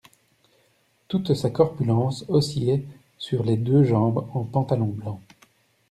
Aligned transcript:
Toute 1.09 1.35
sa 1.35 1.51
corpulence 1.51 2.25
oscillait 2.27 2.87
sur 3.19 3.43
les 3.43 3.55
deux 3.55 3.83
jambes 3.83 4.27
en 4.33 4.43
pantalon 4.43 4.87
blanc. 4.87 5.21